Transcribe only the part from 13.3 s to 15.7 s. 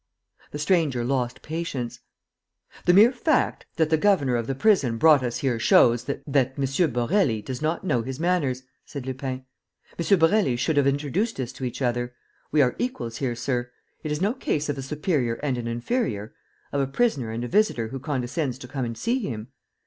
sir: it is no case of a superior and an